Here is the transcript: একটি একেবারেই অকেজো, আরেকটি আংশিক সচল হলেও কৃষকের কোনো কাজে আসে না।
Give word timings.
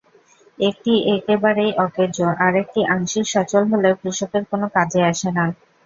একটি 0.59 0.93
একেবারেই 1.15 1.71
অকেজো, 1.85 2.27
আরেকটি 2.45 2.81
আংশিক 2.93 3.25
সচল 3.33 3.63
হলেও 3.71 3.99
কৃষকের 4.01 4.43
কোনো 4.51 4.65
কাজে 4.75 5.01
আসে 5.11 5.29
না। 5.31 5.45